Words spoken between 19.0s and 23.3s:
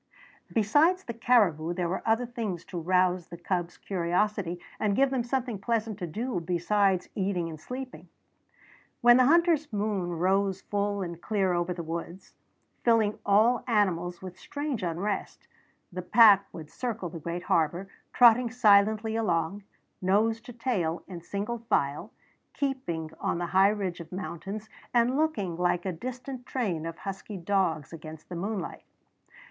along, nose to tail in single file, keeping